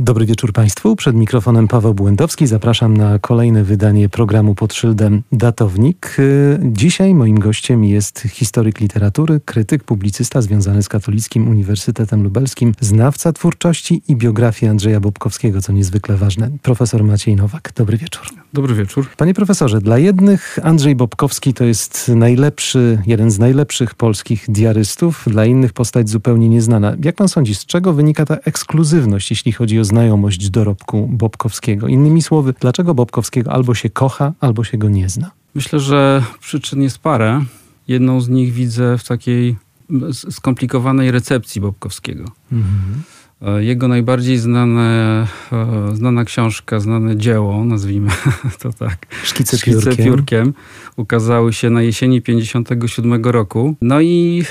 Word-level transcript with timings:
Dobry 0.00 0.26
wieczór 0.26 0.52
Państwu. 0.52 0.96
Przed 0.96 1.16
mikrofonem 1.16 1.68
Paweł 1.68 1.94
Błędowski. 1.94 2.46
Zapraszam 2.46 2.96
na 2.96 3.18
kolejne 3.18 3.64
wydanie 3.64 4.08
programu 4.08 4.54
pod 4.54 4.74
szyldem 4.74 5.22
Datownik. 5.32 6.16
Dzisiaj 6.62 7.14
moim 7.14 7.38
gościem 7.38 7.84
jest 7.84 8.20
historyk 8.20 8.80
literatury, 8.80 9.40
krytyk, 9.44 9.84
publicysta 9.84 10.42
związany 10.42 10.82
z 10.82 10.88
Katolickim 10.88 11.48
Uniwersytetem 11.48 12.22
Lubelskim, 12.22 12.74
znawca 12.80 13.32
twórczości 13.32 14.02
i 14.08 14.16
biografii 14.16 14.70
Andrzeja 14.70 15.00
Bobkowskiego, 15.00 15.60
co 15.60 15.72
niezwykle 15.72 16.16
ważne. 16.16 16.50
Profesor 16.62 17.04
Maciej 17.04 17.36
Nowak. 17.36 17.72
Dobry 17.76 17.96
wieczór. 17.96 18.22
Dobry 18.52 18.74
wieczór. 18.74 19.06
Panie 19.16 19.34
profesorze, 19.34 19.80
dla 19.80 19.98
jednych 19.98 20.58
Andrzej 20.62 20.96
Bobkowski 20.96 21.54
to 21.54 21.64
jest 21.64 22.08
najlepszy, 22.08 23.02
jeden 23.06 23.30
z 23.30 23.38
najlepszych 23.38 23.94
polskich 23.94 24.44
diarystów, 24.48 25.24
dla 25.26 25.44
innych 25.44 25.72
postać 25.72 26.08
zupełnie 26.08 26.48
nieznana. 26.48 26.96
Jak 27.04 27.16
pan 27.16 27.28
sądzi, 27.28 27.54
z 27.54 27.66
czego 27.66 27.92
wynika 27.92 28.26
ta 28.26 28.36
ekskluzywność, 28.36 29.30
jeśli 29.30 29.52
chodzi 29.52 29.80
o 29.80 29.84
znajomość 29.88 30.50
dorobku 30.50 31.08
Bobkowskiego? 31.12 31.88
Innymi 31.88 32.22
słowy, 32.22 32.54
dlaczego 32.60 32.94
Bobkowskiego 32.94 33.52
albo 33.52 33.74
się 33.74 33.90
kocha, 33.90 34.32
albo 34.40 34.64
się 34.64 34.78
go 34.78 34.88
nie 34.88 35.08
zna? 35.08 35.30
Myślę, 35.54 35.80
że 35.80 36.22
przyczyn 36.40 36.82
jest 36.82 36.98
parę. 36.98 37.44
Jedną 37.88 38.20
z 38.20 38.28
nich 38.28 38.52
widzę 38.52 38.98
w 38.98 39.04
takiej 39.04 39.56
skomplikowanej 40.12 41.10
recepcji 41.10 41.60
Bobkowskiego. 41.60 42.24
Mhm. 42.52 43.02
E, 43.42 43.64
jego 43.64 43.88
najbardziej 43.88 44.38
znane, 44.38 45.26
e, 45.52 45.96
znana 45.96 46.24
książka, 46.24 46.80
znane 46.80 47.16
dzieło, 47.16 47.64
nazwijmy 47.64 48.10
to 48.62 48.72
tak, 48.72 49.06
Szkice 49.24 49.58
piórkiem. 49.58 49.92
Szkice 49.92 50.04
piórkiem, 50.04 50.54
ukazały 50.96 51.52
się 51.52 51.70
na 51.70 51.82
jesieni 51.82 52.22
57 52.22 53.24
roku. 53.24 53.76
No 53.80 54.00
i 54.00 54.44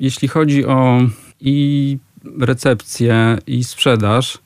jeśli 0.00 0.28
chodzi 0.28 0.66
o 0.66 1.00
i 1.40 1.98
recepcję, 2.40 3.38
i 3.46 3.64
sprzedaż, 3.64 4.38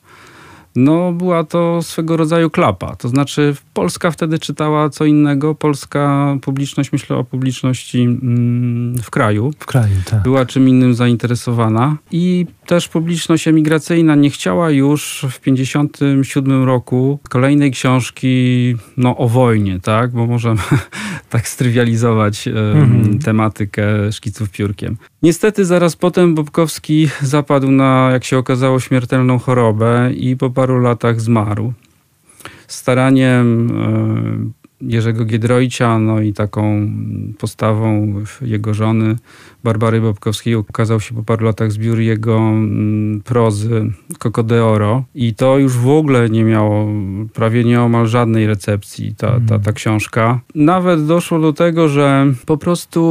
no 0.77 1.13
była 1.13 1.43
to 1.43 1.81
swego 1.81 2.17
rodzaju 2.17 2.49
klapa. 2.49 2.95
To 2.95 3.09
znaczy 3.09 3.55
Polska 3.73 4.11
wtedy 4.11 4.39
czytała 4.39 4.89
co 4.89 5.05
innego. 5.05 5.55
Polska 5.55 6.35
publiczność, 6.41 6.91
myślę 6.91 7.17
o 7.17 7.23
publiczności 7.23 8.01
mm, 8.01 8.97
w 8.97 9.09
kraju. 9.09 9.51
W 9.59 9.65
kraju, 9.65 9.95
tak. 10.05 10.23
Była 10.23 10.45
czym 10.45 10.69
innym 10.69 10.93
zainteresowana 10.93 11.97
i 12.11 12.45
też 12.65 12.87
publiczność 12.87 13.47
emigracyjna 13.47 14.15
nie 14.15 14.29
chciała 14.29 14.69
już 14.71 15.25
w 15.29 15.39
57 15.39 16.63
roku 16.63 17.19
kolejnej 17.29 17.71
książki 17.71 18.75
no, 18.97 19.17
o 19.17 19.27
wojnie, 19.27 19.79
tak? 19.79 20.11
Bo 20.11 20.27
możemy 20.27 20.61
tak 21.29 21.47
strywializować 21.47 22.47
mhm. 22.47 23.19
tematykę 23.19 24.11
szkiców 24.11 24.49
piórkiem. 24.49 24.97
Niestety 25.23 25.65
zaraz 25.65 25.95
potem 25.95 26.35
Bobkowski 26.35 27.09
zapadł 27.21 27.71
na, 27.71 28.09
jak 28.11 28.23
się 28.23 28.37
okazało, 28.37 28.79
śmiertelną 28.79 29.39
chorobę 29.39 30.11
i 30.13 30.37
po 30.37 30.49
paru 30.67 30.79
latach 30.79 31.21
zmarł. 31.21 31.73
Staraniem 32.67 33.71
e, 33.71 34.87
Jerzego 34.91 35.25
Giedroycia, 35.25 35.99
no 35.99 36.21
i 36.21 36.33
taką 36.33 36.89
postawą 37.39 38.13
jego 38.41 38.73
żony 38.73 39.15
Barbary 39.67 40.01
Bobkowskiej 40.01 40.55
ukazał 40.55 40.99
się 40.99 41.15
po 41.15 41.23
paru 41.23 41.45
latach 41.45 41.71
zbiór 41.71 41.99
jego 41.99 42.37
mm, 42.37 43.21
prozy 43.21 43.91
Coco 44.19 44.43
de 44.43 44.65
Oro 44.65 45.03
i 45.15 45.35
to 45.35 45.57
już 45.57 45.73
w 45.73 45.89
ogóle 45.89 46.29
nie 46.29 46.43
miało 46.43 46.87
prawie 47.33 47.63
nieomal 47.63 48.07
żadnej 48.07 48.47
recepcji 48.47 49.15
ta, 49.15 49.27
ta, 49.27 49.35
mhm. 49.35 49.61
ta 49.61 49.71
książka. 49.71 50.39
Nawet 50.55 51.05
doszło 51.05 51.39
do 51.39 51.53
tego, 51.53 51.89
że 51.89 52.33
po 52.45 52.57
prostu 52.57 53.01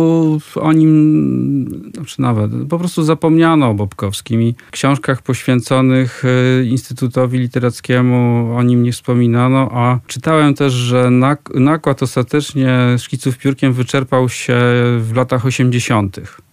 o 0.55 0.73
nim, 0.73 1.91
znaczy 1.95 2.21
nawet, 2.21 2.51
po 2.69 2.79
prostu 2.79 3.03
zapomniano 3.03 3.71
o 3.71 3.75
Bobkowskim 3.75 4.43
i 4.43 4.55
w 4.69 4.71
książkach 4.71 5.23
poświęconych 5.23 6.25
y, 6.25 6.67
Instytutowi 6.67 7.39
Literackiemu 7.39 8.51
o 8.57 8.63
nim 8.63 8.83
nie 8.83 8.93
wspominano, 8.93 9.69
a 9.73 9.99
czytałem 10.07 10.55
też, 10.55 10.73
że 10.73 11.11
nakład 11.55 12.03
ostatecznie 12.03 12.97
szkiców 12.99 13.39
piórkiem 13.39 13.73
wyczerpał 13.73 14.29
się 14.29 14.57
w 15.01 15.13
latach 15.15 15.47
80 15.47 16.46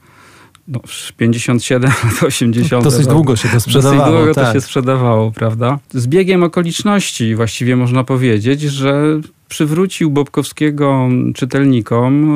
no, 0.67 0.79
57 1.17 1.91
lat 2.03 2.23
80. 2.23 2.83
Dosyć 2.83 3.07
długo 3.07 3.35
się 3.35 3.49
to 3.49 3.59
sprzedawało. 3.59 4.01
Dosyć 4.01 4.15
długo 4.15 4.33
tak. 4.33 4.47
to 4.47 4.53
się 4.53 4.61
sprzedawało, 4.61 5.31
prawda? 5.31 5.79
Z 5.93 6.07
biegiem 6.07 6.43
okoliczności 6.43 7.35
właściwie 7.35 7.75
można 7.75 8.03
powiedzieć, 8.03 8.61
że 8.61 9.19
przywrócił 9.49 10.11
Bobkowskiego 10.11 11.09
czytelnikom 11.35 12.31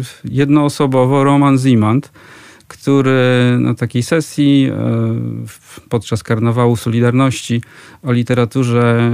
y, 0.00 0.04
jednoosobowo 0.24 1.24
Roman 1.24 1.58
Zimant, 1.58 2.12
który 2.68 3.56
na 3.60 3.74
takiej 3.74 4.02
sesji 4.02 4.70
e, 4.70 5.88
podczas 5.88 6.22
karnawału 6.22 6.76
Solidarności 6.76 7.62
o 8.02 8.12
literaturze 8.12 9.10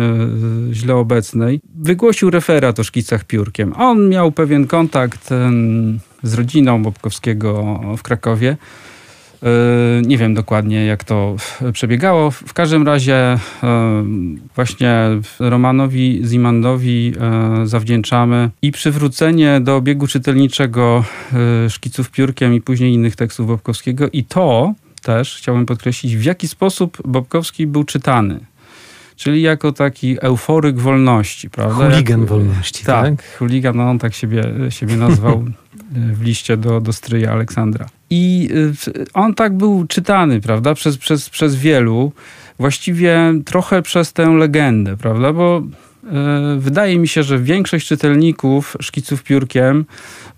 e, 0.70 0.74
źle 0.74 0.96
obecnej 0.96 1.60
wygłosił 1.74 2.30
referat 2.30 2.80
o 2.80 2.84
szkicach 2.84 3.24
piórkiem. 3.24 3.72
On 3.76 4.08
miał 4.08 4.32
pewien 4.32 4.66
kontakt 4.66 5.30
z 6.22 6.34
rodziną 6.34 6.82
Bobkowskiego 6.82 7.80
w 7.96 8.02
Krakowie. 8.02 8.56
E, 9.42 10.02
nie 10.02 10.18
wiem 10.18 10.34
dokładnie, 10.34 10.86
jak 10.86 11.04
to 11.04 11.36
przebiegało. 11.72 12.30
W 12.30 12.52
każdym 12.52 12.86
razie 12.86 13.14
e, 13.14 13.38
właśnie 14.54 14.94
Romanowi 15.40 16.20
Zimandowi 16.24 17.12
e, 17.20 17.66
zawdzięczamy 17.66 18.50
i 18.62 18.72
przywrócenie 18.72 19.60
do 19.60 19.76
obiegu 19.76 20.06
czytelniczego 20.06 21.04
szkiców 21.68 22.10
piórkiem 22.10 22.54
i 22.54 22.60
później 22.60 22.94
innych 22.94 23.16
tekstów 23.16 23.46
Bobkowskiego 23.46 24.08
i 24.12 24.24
to 24.24 24.74
też 25.02 25.36
chciałbym 25.36 25.66
podkreślić, 25.66 26.16
w 26.16 26.24
jaki 26.24 26.48
sposób 26.48 26.98
Bobkowski 27.04 27.66
był 27.66 27.84
czytany. 27.84 28.40
Czyli 29.16 29.42
jako 29.42 29.72
taki 29.72 30.16
euforyk 30.20 30.78
wolności, 30.78 31.50
prawda? 31.50 31.90
Chuligan 31.90 32.20
Jak, 32.20 32.28
wolności, 32.28 32.84
tak? 32.84 33.04
Tak, 33.04 33.38
chuligan, 33.38 33.76
no 33.76 33.90
on 33.90 33.98
tak 33.98 34.14
siebie, 34.14 34.44
siebie 34.70 34.96
nazwał 34.96 35.44
w 35.92 36.22
liście 36.22 36.56
do, 36.56 36.80
do 36.80 36.92
stryja 36.92 37.32
Aleksandra. 37.32 37.86
I 38.10 38.48
y, 38.86 39.04
on 39.14 39.34
tak 39.34 39.56
był 39.56 39.86
czytany, 39.86 40.40
prawda, 40.40 40.74
przez, 40.74 40.98
przez, 40.98 41.30
przez 41.30 41.56
wielu, 41.56 42.12
właściwie 42.58 43.34
trochę 43.44 43.82
przez 43.82 44.12
tę 44.12 44.30
legendę, 44.30 44.96
prawda, 44.96 45.32
bo 45.32 45.62
y, 46.04 46.60
wydaje 46.60 46.98
mi 46.98 47.08
się, 47.08 47.22
że 47.22 47.38
większość 47.38 47.86
czytelników 47.86 48.76
szkiców 48.80 49.22
piórkiem 49.22 49.84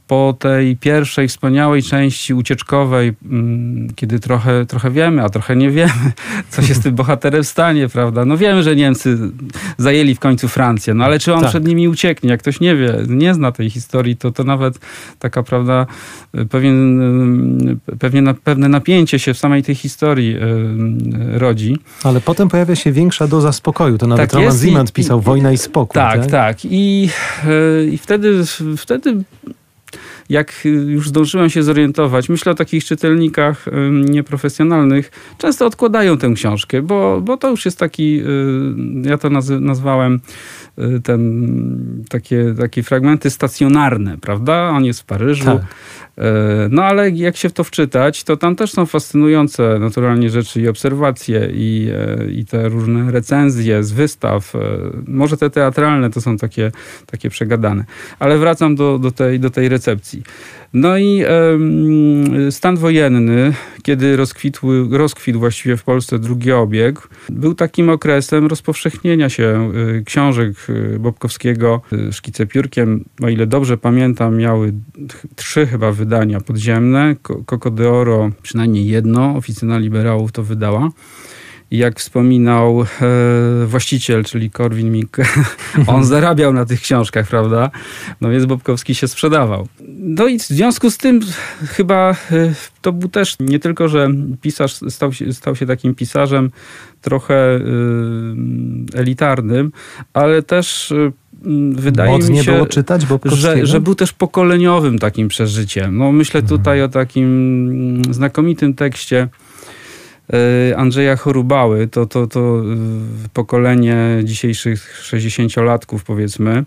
po 0.07 0.35
tej 0.39 0.77
pierwszej 0.77 1.29
wspaniałej 1.29 1.83
części 1.83 2.35
ucieczkowej, 2.35 3.13
mm, 3.25 3.89
kiedy 3.95 4.21
trochę, 4.21 4.67
trochę 4.67 4.91
wiemy, 4.91 5.23
a 5.25 5.29
trochę 5.29 5.57
nie 5.57 5.71
wiemy, 5.71 6.13
co 6.51 6.63
się 6.63 6.75
z 6.75 6.81
tym 6.81 6.95
bohaterem 6.95 7.45
stanie, 7.45 7.89
prawda? 7.89 8.25
No 8.25 8.37
wiemy, 8.37 8.63
że 8.63 8.77
Niemcy 8.77 9.19
zajęli 9.79 10.15
w 10.15 10.21
końcu 10.21 10.49
Francję, 10.49 10.95
no 10.95 11.05
ale 11.05 11.19
czy 11.19 11.35
on 11.35 11.41
tak. 11.41 11.49
przed 11.49 11.67
nimi 11.67 11.89
ucieknie? 11.89 12.31
Jak 12.31 12.41
ktoś 12.41 12.61
nie 12.61 12.77
wie, 12.77 12.97
nie 13.09 13.35
zna 13.35 13.53
tej 13.53 13.71
historii, 13.71 14.17
to 14.17 14.33
to 14.33 14.45
nawet 14.45 14.79
taka, 15.19 15.43
prawda, 15.43 15.87
pewien, 16.51 17.81
pewnie 17.99 18.23
na, 18.23 18.35
pewne 18.35 18.69
napięcie 18.69 19.19
się 19.19 19.35
w 19.35 19.39
samej 19.39 19.63
tej 19.63 19.75
historii 19.75 20.33
yy, 20.33 21.39
rodzi. 21.39 21.79
Ale 22.03 22.21
potem 22.21 22.49
pojawia 22.49 22.77
się 22.77 22.93
większa 22.93 23.27
doza 23.27 23.53
spokoju. 23.53 23.99
To 23.99 24.07
nawet 24.07 24.31
tak 24.31 24.41
Roman 24.41 24.59
Zimant 24.59 24.93
pisał 24.93 25.21
Wojna 25.21 25.53
i 25.53 25.59
spokój. 25.59 25.95
Tak, 25.95 26.21
tak. 26.21 26.31
tak. 26.31 26.65
I, 26.65 27.09
yy, 27.47 27.89
i 27.93 27.99
wtedy, 27.99 28.43
wtedy 28.77 29.25
jak 30.29 30.65
już 30.87 31.09
zdążyłem 31.09 31.51
się 31.51 31.63
zorientować, 31.63 32.29
myślę 32.29 32.53
o 32.53 32.55
takich 32.55 32.85
czytelnikach 32.85 33.67
nieprofesjonalnych, 33.91 35.11
często 35.39 35.67
odkładają 35.67 36.19
tę 36.19 36.33
książkę, 36.35 36.83
bo, 36.83 37.21
bo 37.21 37.37
to 37.37 37.51
już 37.51 37.65
jest 37.65 37.79
taki, 37.79 38.21
y, 38.21 39.09
ja 39.09 39.19
to 39.19 39.31
nazwałem 39.61 40.21
y, 40.79 41.01
ten, 41.05 42.05
takie, 42.09 42.55
takie 42.59 42.83
fragmenty 42.83 43.31
stacjonarne, 43.31 44.19
prawda? 44.19 44.71
On 44.71 44.85
jest 44.85 45.01
w 45.01 45.05
Paryżu. 45.05 45.45
Tak. 45.45 45.63
E, 46.19 46.69
no 46.71 46.85
ale 46.85 47.11
jak 47.11 47.37
się 47.37 47.49
w 47.49 47.53
to 47.53 47.65
wczytać, 47.65 48.25
to 48.25 48.37
tam 48.37 48.57
też 48.57 48.73
są 48.73 48.87
fascynujące 48.87 49.79
naturalnie 49.79 50.31
rzeczy 50.31 50.61
i 50.61 50.69
obserwacje 50.69 51.51
i, 51.53 51.91
e, 51.93 52.31
i 52.31 52.45
te 52.45 52.69
różne 52.69 53.13
recenzje 53.13 53.85
z 53.85 53.93
wystaw. 53.93 54.55
E, 54.55 54.59
może 55.07 55.37
te 55.37 55.51
teatralne 55.51 56.11
to 56.11 56.21
są 56.21 56.37
takie, 56.37 56.73
takie 57.07 57.31
przegadane. 57.31 57.85
Ale 58.19 58.39
wracam 58.39 58.77
do, 58.77 58.99
do, 58.99 59.11
tej, 59.11 59.41
do 59.41 59.51
tej 59.51 59.69
recepcji. 59.69 60.23
No 60.75 60.99
i 60.99 61.25
stan 62.51 62.77
wojenny, 62.77 63.55
kiedy 63.83 64.17
rozkwitł, 64.17 64.67
rozkwitł 64.91 65.39
właściwie 65.39 65.77
w 65.77 65.85
Polsce 65.85 66.19
drugi 66.19 66.53
obieg, 66.53 67.09
był 67.29 67.55
takim 67.55 67.91
okresem 67.91 68.47
rozpowszechnienia 68.47 69.29
się 69.29 69.73
y, 69.99 70.05
książek 70.05 70.53
y, 70.69 70.99
Bobkowskiego. 70.99 71.81
Szkice 72.11 72.47
piórkiem, 72.47 73.05
o 73.23 73.29
ile 73.29 73.47
dobrze 73.47 73.77
pamiętam, 73.77 74.37
miały 74.37 74.73
trzy 75.37 75.67
chyba 75.67 75.93
wydania 75.93 76.41
podziemne. 76.41 77.17
Coco 77.47 77.71
de 77.71 77.91
Oro 77.91 78.31
przynajmniej 78.43 78.87
jedno, 78.87 79.37
oficyna 79.37 79.79
liberałów 79.79 80.33
to 80.33 80.43
wydała. 80.43 80.91
I 81.75 81.77
jak 81.77 82.01
wspominał 82.01 82.83
e, 82.83 82.87
właściciel, 83.67 84.25
czyli 84.25 84.51
Korwin 84.51 84.93
Mikke, 84.93 85.25
on 85.87 86.05
zarabiał 86.05 86.53
na 86.53 86.65
tych 86.65 86.81
książkach, 86.81 87.29
prawda? 87.29 87.71
No 88.21 88.31
więc 88.31 88.45
Bobkowski 88.45 88.95
się 88.95 89.09
sprzedawał. 89.09 89.69
No 89.99 90.27
i 90.27 90.39
w 90.39 90.43
związku 90.43 90.91
z 90.91 90.99
tym 90.99 91.21
chyba 91.67 92.11
e, 92.11 92.55
to 92.83 92.93
był 92.93 93.09
też 93.09 93.37
nie 93.41 93.59
tylko, 93.59 93.89
że 93.89 94.09
pisarz 94.41 94.75
stał 94.89 95.13
się, 95.13 95.33
stał 95.33 95.57
się 95.57 95.67
takim 95.67 95.95
pisarzem 95.95 96.51
trochę 97.01 97.57
y, 97.57 97.61
elitarnym, 98.95 99.73
ale 100.13 100.43
też 100.43 100.91
y, 100.91 101.13
wydaje 101.73 102.11
Modnie 102.11 102.39
mi 102.39 102.45
się, 102.45 102.53
było 102.53 102.67
czytać 102.67 103.07
że, 103.25 103.67
że 103.67 103.81
był 103.81 103.95
też 103.95 104.13
pokoleniowym 104.13 104.99
takim 104.99 105.29
przeżyciem. 105.29 105.99
No 105.99 106.13
myślę 106.13 106.41
mhm. 106.41 106.59
tutaj 106.59 106.83
o 106.83 106.89
takim 106.89 108.03
znakomitym 108.11 108.75
tekście 108.75 109.29
Andrzeja 110.77 111.17
Chorubały, 111.17 111.89
to, 111.89 112.07
to, 112.07 112.27
to 112.27 112.63
pokolenie 113.33 113.97
dzisiejszych 114.25 115.03
60-latków 115.03 115.99
powiedzmy, 116.07 116.65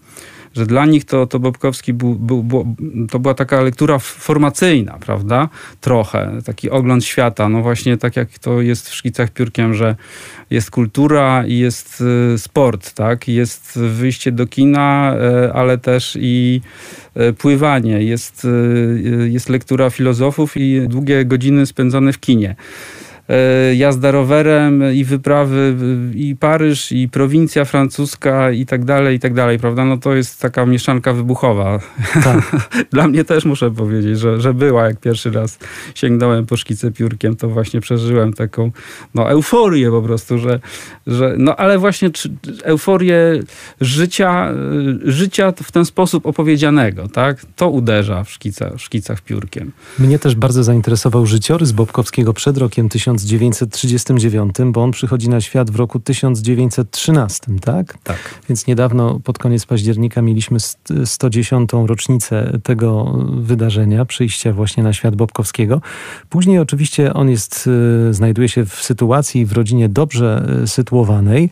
że 0.57 0.65
dla 0.65 0.86
nich 0.86 1.06
to, 1.06 1.27
to 1.27 1.39
Bobkowski 1.39 1.94
był, 1.94 2.15
był, 2.15 2.44
był, 2.44 2.75
to 3.09 3.19
była 3.19 3.33
taka 3.33 3.62
lektura 3.62 4.00
formacyjna, 4.00 4.98
prawda? 5.06 5.50
Trochę, 5.81 6.39
taki 6.45 6.69
ogląd 6.69 7.06
świata. 7.06 7.50
No 7.50 7.62
właśnie 7.62 7.98
tak 7.98 8.15
jak 8.15 8.39
to 8.39 8.62
jest 8.62 8.89
w 8.89 8.94
Szkicach 8.94 9.31
Piórkiem, 9.31 9.74
że 9.74 9.95
jest 10.50 10.71
kultura 10.71 11.45
i 11.48 11.57
jest 11.57 12.04
y, 12.36 12.38
sport, 12.38 12.94
tak? 12.94 13.27
Jest 13.27 13.80
wyjście 13.80 14.31
do 14.31 14.48
kina, 14.48 15.15
y, 15.48 15.54
ale 15.54 15.77
też 15.77 16.18
i 16.21 16.62
y, 17.18 17.33
pływanie, 17.33 18.04
jest, 18.04 18.48
jest 19.27 19.50
lektura 19.50 19.89
filozofów 19.89 20.57
i 20.57 20.81
długie 20.88 21.25
godziny 21.25 21.65
spędzone 21.65 22.13
w 22.13 22.19
kinie. 22.19 22.56
E, 23.29 23.75
jazda 23.75 24.12
rowerem 24.12 24.94
i 24.94 25.03
wyprawy 25.03 25.75
i 26.15 26.35
Paryż, 26.35 26.91
i 26.91 27.09
prowincja 27.09 27.65
francuska 27.65 28.51
i 28.51 28.65
tak 28.65 28.85
dalej, 28.85 29.15
i 29.15 29.19
tak 29.19 29.33
dalej, 29.33 29.59
prawda? 29.59 29.85
No 29.85 29.97
to 29.97 30.15
jest 30.15 30.41
taka 30.41 30.65
mieszanka 30.65 31.13
wybuchowa. 31.13 31.79
Tak. 32.24 32.56
Dla 32.94 33.07
mnie 33.07 33.24
też 33.24 33.45
muszę 33.45 33.71
powiedzieć, 33.71 34.19
że, 34.19 34.41
że 34.41 34.53
była, 34.53 34.85
jak 34.85 35.00
pierwszy 35.00 35.31
raz 35.31 35.59
sięgnąłem 35.95 36.45
po 36.45 36.57
szkicę 36.57 36.91
piórkiem, 36.91 37.35
to 37.35 37.50
właśnie 37.50 37.81
przeżyłem 37.81 38.33
taką 38.33 38.71
no, 39.15 39.30
euforię 39.30 39.91
po 39.91 40.01
prostu, 40.01 40.38
że, 40.38 40.59
że 41.07 41.35
no 41.38 41.56
ale 41.56 41.77
właśnie 41.77 42.09
euforię 42.63 43.39
życia, 43.81 44.51
e, 45.06 45.12
życia 45.12 45.53
w 45.63 45.71
ten 45.71 45.85
sposób 45.85 46.25
opowiedzianego, 46.25 47.07
tak? 47.07 47.45
To 47.56 47.69
uderza 47.69 48.23
w, 48.23 48.30
szkica, 48.30 48.69
w 48.77 48.81
szkicach 48.81 49.21
piórkiem. 49.21 49.71
Mnie 50.00 50.19
też 50.19 50.35
bardzo 50.35 50.63
zainteresował 50.63 51.25
życiorys 51.25 51.71
Bobkowskiego 51.71 52.33
przed 52.33 52.57
rokiem 52.57 52.89
1000 52.89 53.16
1939, 53.21 54.55
bo 54.65 54.83
on 54.83 54.91
przychodzi 54.91 55.29
na 55.29 55.41
świat 55.41 55.71
w 55.71 55.75
roku 55.75 55.99
1913, 55.99 57.45
tak? 57.61 57.97
Tak. 58.03 58.17
Więc 58.49 58.67
niedawno, 58.67 59.19
pod 59.19 59.37
koniec 59.37 59.65
października, 59.65 60.21
mieliśmy 60.21 60.57
110. 61.05 61.69
rocznicę 61.85 62.59
tego 62.63 63.15
wydarzenia, 63.37 64.05
przyjścia 64.05 64.53
właśnie 64.53 64.83
na 64.83 64.93
świat 64.93 65.15
Bobkowskiego. 65.15 65.81
Później 66.29 66.59
oczywiście 66.59 67.13
on 67.13 67.29
jest, 67.29 67.69
y, 68.09 68.13
znajduje 68.13 68.49
się 68.49 68.65
w 68.65 68.75
sytuacji 68.75 69.45
w 69.45 69.51
rodzinie 69.51 69.89
dobrze 69.89 70.59
y, 70.63 70.67
sytuowanej. 70.67 71.49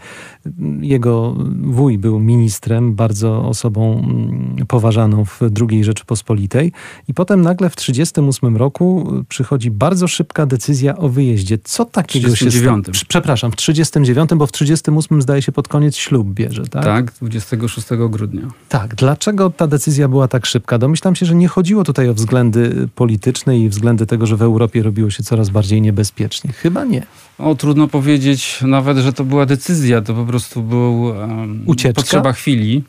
Jego 0.82 1.36
wuj 1.64 1.98
był 1.98 2.20
ministrem, 2.20 2.96
bardzo 2.96 3.48
osobą 3.48 3.94
mm, 3.94 4.66
poważaną 4.68 5.26
w 5.26 5.40
II 5.70 5.84
Rzeczypospolitej. 5.84 6.72
I 7.08 7.14
potem 7.14 7.42
nagle 7.42 7.70
w 7.70 7.76
1938 7.76 8.58
roku 8.58 9.14
przychodzi 9.30 9.72
bardzo 9.72 10.08
szybka 10.08 10.46
decyzja 10.46 10.98
o 10.98 11.10
wyjeździe. 11.10 11.55
Co 11.64 11.86
takiego 11.86 12.34
39. 12.34 12.86
się 12.86 12.92
stało? 12.94 13.06
Przepraszam, 13.08 13.52
w 13.52 13.56
1939, 13.56 14.40
bo 14.40 14.48
w 14.48 14.52
1938 14.52 15.22
zdaje 15.22 15.42
się 15.42 15.52
pod 15.52 15.68
koniec 15.68 15.96
ślub 15.96 16.28
bierze, 16.28 16.68
tak? 16.68 16.84
Tak, 16.84 17.14
26 17.22 17.88
grudnia. 18.10 18.48
Tak. 18.70 18.96
Dlaczego 18.96 19.50
ta 19.50 19.68
decyzja 19.68 20.08
była 20.08 20.28
tak 20.28 20.46
szybka? 20.46 20.78
Domyślam 20.78 21.16
się, 21.16 21.26
że 21.26 21.36
nie 21.36 21.48
chodziło 21.48 21.84
tutaj 21.84 22.10
o 22.10 22.14
względy 22.14 22.88
polityczne 22.96 23.60
i 23.60 23.70
względy 23.70 24.06
tego, 24.06 24.26
że 24.26 24.38
w 24.38 24.42
Europie 24.42 24.84
robiło 24.84 25.10
się 25.10 25.24
coraz 25.24 25.50
bardziej 25.50 25.82
niebezpiecznie. 25.82 26.54
Chyba 26.54 26.84
nie. 26.84 27.06
O, 27.38 27.56
trudno 27.56 27.88
powiedzieć 27.88 28.60
nawet, 28.62 28.98
że 28.98 29.14
to 29.14 29.24
była 29.24 29.46
decyzja. 29.46 30.02
To 30.02 30.14
po 30.14 30.26
prostu 30.26 30.64
był 30.64 31.04
um, 31.04 31.64
Ucieczka? 31.66 32.02
potrzeba 32.02 32.34
chwili. 32.34 32.84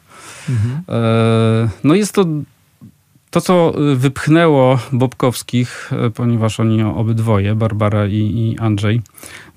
Mhm. 0.49 0.83
E, 0.89 1.69
no 1.85 1.95
jest 1.95 2.13
to 2.13 2.25
to, 3.37 3.41
co 3.41 3.73
wypchnęło 3.97 4.79
Bobkowskich, 4.93 5.91
e, 5.93 6.11
ponieważ 6.11 6.61
oni 6.61 6.83
obydwoje, 6.83 7.55
Barbara 7.55 8.06
i, 8.06 8.15
i 8.15 8.59
Andrzej, 8.59 9.03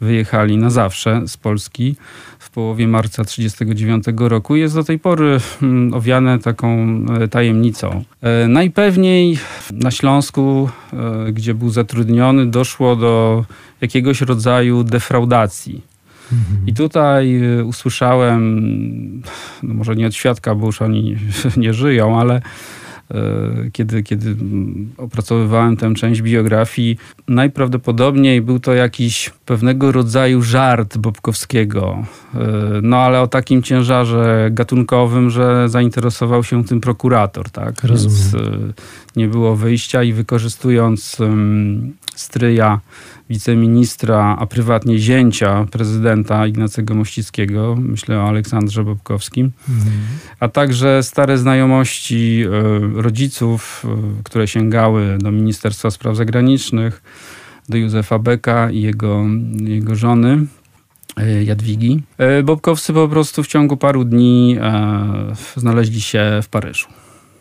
wyjechali 0.01 0.57
na 0.57 0.69
zawsze 0.69 1.21
z 1.27 1.37
Polski 1.37 1.95
w 2.39 2.49
połowie 2.49 2.87
marca 2.87 3.25
1939 3.25 4.29
roku, 4.29 4.55
jest 4.55 4.75
do 4.75 4.83
tej 4.83 4.99
pory 4.99 5.39
mm, 5.61 5.93
owiane 5.93 6.39
taką 6.39 6.77
e, 7.19 7.27
tajemnicą. 7.27 8.03
E, 8.21 8.47
najpewniej 8.47 9.37
na 9.71 9.91
Śląsku, 9.91 10.69
gdzie 11.33 11.53
był 11.53 11.69
zatrudniony, 11.69 12.45
doszło 12.45 12.95
do 12.95 13.45
jakiegoś 13.81 14.21
rodzaju 14.21 14.83
defraudacji. 14.83 15.81
Mhm. 16.31 16.67
I 16.67 16.73
tutaj 16.73 17.41
usłyszałem, 17.63 19.21
no 19.63 19.73
może 19.73 19.95
nie 19.95 20.07
od 20.07 20.13
świadka, 20.13 20.55
bo 20.55 20.65
już 20.65 20.81
oni 20.81 21.15
nie 21.57 21.73
żyją, 21.73 22.19
ale 22.19 22.41
E, 22.41 22.88
kiedy, 23.71 24.03
kiedy 24.03 24.35
opracowywałem 24.97 25.77
tę 25.77 25.93
część 25.93 26.21
biografii, 26.21 26.97
najprawdopodobniej 27.27 28.41
był 28.41 28.59
to 28.59 28.73
jakiś 28.73 29.31
pewnego 29.49 29.91
rodzaju 29.91 30.41
żart 30.41 30.97
Bobkowskiego. 30.97 32.05
E, 32.35 32.39
no 32.81 32.97
ale 32.97 33.21
o 33.21 33.27
takim 33.27 33.63
ciężarze 33.63 34.49
gatunkowym, 34.51 35.29
że 35.29 35.69
zainteresował 35.69 36.43
się 36.43 36.63
tym 36.63 36.81
prokurator, 36.81 37.49
tak? 37.49 37.83
Rozumiem. 37.83 38.17
Więc 38.17 38.33
e, 38.35 38.73
nie 39.15 39.27
było 39.27 39.55
wyjścia 39.55 40.03
i 40.03 40.13
wykorzystując 40.13 41.17
stryja 42.15 42.79
wiceministra, 43.29 44.35
a 44.39 44.45
prywatnie 44.45 44.99
zięcia 44.99 45.65
prezydenta 45.71 46.47
Ignacego 46.47 46.95
Mościckiego, 46.95 47.75
myślę 47.79 48.19
o 48.19 48.27
Aleksandrze 48.27 48.83
Bobkowskim, 48.83 49.51
mhm. 49.69 49.95
a 50.39 50.47
także 50.47 51.03
stare 51.03 51.37
znajomości 51.37 52.43
e, 52.45 53.01
rodziców, 53.01 53.85
które 54.23 54.47
sięgały 54.47 55.17
do 55.17 55.31
Ministerstwa 55.31 55.91
Spraw 55.91 56.15
Zagranicznych, 56.15 57.01
do 57.69 57.77
Józefa 57.77 58.19
Beka 58.19 58.71
i 58.71 58.81
jego, 58.81 59.25
jego 59.59 59.95
żony. 59.95 60.45
E, 61.17 61.43
Jadwigi. 61.43 62.01
Bobkowcy 62.43 62.93
po 62.93 63.07
prostu 63.07 63.43
w 63.43 63.47
ciągu 63.47 63.77
paru 63.77 64.03
dni 64.03 64.57
znaleźli 65.55 66.01
się 66.01 66.39
w 66.43 66.49
Paryżu. 66.49 66.87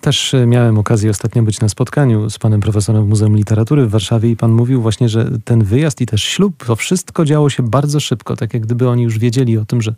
Też 0.00 0.34
e, 0.34 0.46
miałem 0.46 0.78
okazję 0.78 1.10
ostatnio 1.10 1.42
być 1.42 1.60
na 1.60 1.68
spotkaniu 1.68 2.30
z 2.30 2.38
panem 2.38 2.60
profesorem 2.60 3.04
w 3.04 3.08
Muzeum 3.08 3.36
Literatury 3.36 3.86
w 3.86 3.90
Warszawie 3.90 4.30
i 4.30 4.36
pan 4.36 4.52
mówił 4.52 4.82
właśnie, 4.82 5.08
że 5.08 5.30
ten 5.44 5.64
wyjazd 5.64 6.00
i 6.00 6.06
też 6.06 6.22
ślub, 6.22 6.64
to 6.66 6.76
wszystko 6.76 7.24
działo 7.24 7.50
się 7.50 7.62
bardzo 7.62 8.00
szybko, 8.00 8.36
tak 8.36 8.54
jak 8.54 8.62
gdyby 8.62 8.88
oni 8.88 9.02
już 9.02 9.18
wiedzieli 9.18 9.58
o 9.58 9.64
tym, 9.64 9.82
że 9.82 9.94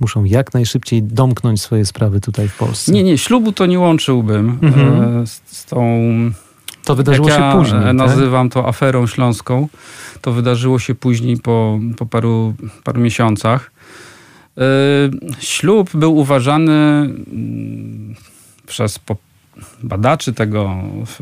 muszą 0.00 0.24
jak 0.24 0.54
najszybciej 0.54 1.02
domknąć 1.02 1.62
swoje 1.62 1.86
sprawy 1.86 2.20
tutaj 2.20 2.48
w 2.48 2.56
Polsce. 2.56 2.92
Nie, 2.92 3.02
nie, 3.02 3.18
ślubu 3.18 3.52
to 3.52 3.66
nie 3.66 3.78
łączyłbym 3.78 4.58
mhm. 4.62 5.22
E, 5.22 5.26
z, 5.26 5.42
z, 5.46 5.64
tą... 5.64 6.00
To 6.84 6.94
wydarzyło 6.94 7.28
się 7.28 7.40
ja 7.40 7.52
później. 7.52 7.82
Tak? 7.82 7.96
Nazywam 7.96 8.50
to 8.50 8.68
aferą 8.68 9.06
śląską. 9.06 9.68
To 10.20 10.32
wydarzyło 10.32 10.78
się 10.78 10.94
później 10.94 11.36
po, 11.36 11.78
po 11.96 12.06
paru, 12.06 12.54
paru 12.84 13.00
miesiącach. 13.00 13.70
Yy, 14.56 14.64
ślub 15.40 15.90
był 15.94 16.16
uważany 16.16 16.72
mm, 16.72 18.14
przez 18.66 18.98
badaczy 19.82 20.32
tego, 20.32 20.74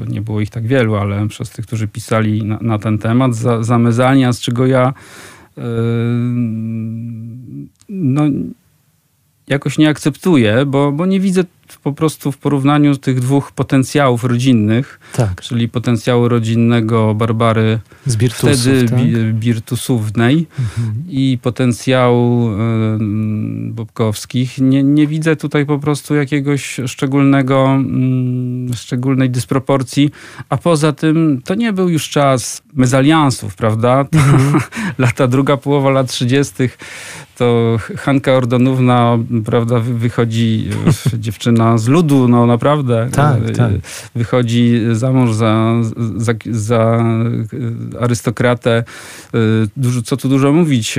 nie 0.08 0.22
było 0.22 0.40
ich 0.40 0.50
tak 0.50 0.66
wielu, 0.66 0.96
ale 0.96 1.28
przez 1.28 1.50
tych, 1.50 1.66
którzy 1.66 1.88
pisali 1.88 2.44
na, 2.44 2.58
na 2.60 2.78
ten 2.78 2.98
temat, 2.98 3.34
za, 3.34 3.62
zamezania, 3.62 4.32
z 4.32 4.40
czego 4.40 4.66
ja 4.66 4.92
yy, 5.56 5.62
no, 7.88 8.22
jakoś 9.48 9.78
nie 9.78 9.88
akceptuję, 9.88 10.66
bo, 10.66 10.92
bo 10.92 11.06
nie 11.06 11.20
widzę 11.20 11.44
po 11.82 11.92
prostu 11.92 12.32
w 12.32 12.38
porównaniu 12.38 12.96
tych 12.96 13.20
dwóch 13.20 13.52
potencjałów 13.52 14.24
rodzinnych, 14.24 15.00
tak. 15.12 15.40
czyli 15.40 15.68
potencjału 15.68 16.28
rodzinnego 16.28 17.14
Barbary 17.14 17.78
Z 18.06 18.16
Birtusów, 18.16 18.60
wtedy 18.60 18.88
tak? 18.88 19.34
Birtusównej 19.34 20.46
mhm. 20.58 20.94
i 21.08 21.38
potencjału 21.42 22.52
y, 22.52 22.56
Bobkowskich, 23.70 24.58
nie, 24.58 24.82
nie 24.82 25.06
widzę 25.06 25.36
tutaj 25.36 25.66
po 25.66 25.78
prostu 25.78 26.14
jakiegoś 26.14 26.80
szczególnego, 26.86 27.78
y, 28.72 28.76
szczególnej 28.76 29.30
dysproporcji, 29.30 30.10
a 30.48 30.56
poza 30.56 30.92
tym 30.92 31.40
to 31.44 31.54
nie 31.54 31.72
był 31.72 31.88
już 31.88 32.08
czas 32.08 32.62
mezaliansów, 32.74 33.54
prawda? 33.56 34.06
Mhm. 34.12 34.60
Lata, 34.98 35.26
druga 35.26 35.56
połowa 35.56 35.90
lat 35.90 36.08
30 36.10 36.54
to 37.38 37.78
Hanka 37.96 38.32
Ordonówna, 38.32 39.18
prawda, 39.44 39.80
wychodzi 39.80 40.70
dziewczyna 41.24 41.78
z 41.78 41.88
ludu, 41.88 42.28
no 42.28 42.46
naprawdę. 42.46 43.08
Tak, 43.12 43.50
tak. 43.56 43.72
Wychodzi 44.14 44.80
za 44.92 45.12
mąż 45.12 45.32
za, 45.32 45.74
za, 46.16 46.32
za 46.50 47.04
arystokratę. 48.00 48.84
Dużo, 49.76 50.02
co 50.02 50.16
tu 50.16 50.28
dużo 50.28 50.52
mówić. 50.52 50.98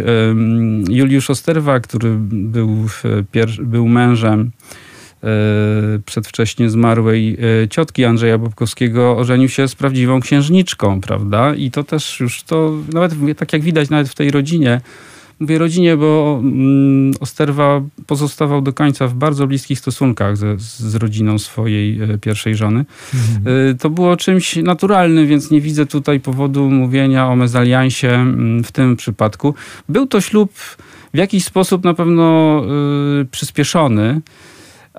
Juliusz 0.89 1.29
Osterwa, 1.29 1.79
który 1.79 2.15
był, 2.19 2.87
był 3.61 3.87
mężem 3.87 4.51
E, 5.23 5.99
przedwcześnie 6.05 6.69
zmarłej 6.69 7.37
e, 7.63 7.67
ciotki 7.67 8.05
Andrzeja 8.05 8.37
Bobkowskiego 8.37 9.17
ożenił 9.17 9.49
się 9.49 9.67
z 9.67 9.75
prawdziwą 9.75 10.19
księżniczką, 10.19 11.01
prawda? 11.01 11.55
I 11.55 11.71
to 11.71 11.83
też 11.83 12.19
już 12.19 12.43
to, 12.43 12.73
nawet 12.93 13.13
tak 13.37 13.53
jak 13.53 13.61
widać 13.61 13.89
nawet 13.89 14.09
w 14.09 14.15
tej 14.15 14.31
rodzinie, 14.31 14.81
Mówię 15.39 15.57
rodzinie, 15.57 15.97
bo 15.97 16.39
mm, 16.43 17.13
Osterwa 17.19 17.81
pozostawał 18.07 18.61
do 18.61 18.73
końca 18.73 19.07
w 19.07 19.13
bardzo 19.13 19.47
bliskich 19.47 19.79
stosunkach 19.79 20.37
ze, 20.37 20.55
z 20.57 20.95
rodziną 20.95 21.39
swojej 21.39 22.01
e, 22.01 22.17
pierwszej 22.17 22.55
żony. 22.55 22.85
Mhm. 23.13 23.77
To 23.77 23.89
było 23.89 24.17
czymś 24.17 24.55
naturalnym, 24.55 25.27
więc 25.27 25.51
nie 25.51 25.61
widzę 25.61 25.85
tutaj 25.85 26.19
powodu 26.19 26.69
mówienia 26.69 27.27
o 27.27 27.35
mezaliansie 27.35 28.09
mm, 28.09 28.63
w 28.63 28.71
tym 28.71 28.95
przypadku. 28.95 29.55
Był 29.89 30.07
to 30.07 30.21
ślub 30.21 30.53
w 31.13 31.17
jakiś 31.17 31.43
sposób 31.43 31.83
na 31.83 31.93
pewno 31.93 32.61
y, 33.21 33.25
przyspieszony 33.25 34.21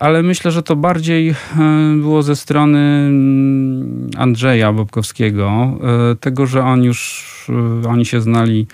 ale 0.00 0.22
myślę, 0.22 0.50
że 0.50 0.62
to 0.62 0.76
bardziej 0.76 1.28
e, 1.28 1.34
było 1.96 2.22
ze 2.22 2.36
strony 2.36 2.78
mm, 2.78 4.10
Andrzeja 4.16 4.72
Bobkowskiego, 4.72 5.78
e, 6.12 6.16
tego, 6.16 6.46
że 6.46 6.64
on 6.64 6.84
już, 6.84 7.24
e, 7.84 7.88
oni 7.88 8.06
się 8.06 8.20
znali 8.20 8.66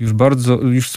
już 0.00 0.12
bardzo, 0.12 0.60
już, 0.60 0.92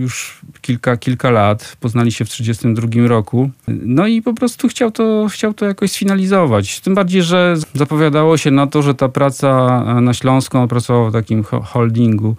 już 0.00 0.40
kilka, 0.60 0.96
kilka 0.96 1.30
lat, 1.30 1.76
poznali 1.80 2.12
się 2.12 2.24
w 2.24 2.28
1932 2.28 3.08
roku. 3.08 3.50
No 3.68 4.06
i 4.06 4.22
po 4.22 4.34
prostu 4.34 4.68
chciał 4.68 4.90
to, 4.90 5.26
chciał 5.30 5.54
to 5.54 5.66
jakoś 5.66 5.90
sfinalizować. 5.90 6.80
Tym 6.80 6.94
bardziej, 6.94 7.22
że 7.22 7.54
zapowiadało 7.74 8.36
się 8.36 8.50
na 8.50 8.66
to, 8.66 8.82
że 8.82 8.94
ta 8.94 9.08
praca 9.08 9.80
na 10.00 10.14
Śląską, 10.14 10.62
on 10.62 10.68
pracował 10.68 11.10
w 11.10 11.12
takim 11.12 11.44
holdingu, 11.44 12.36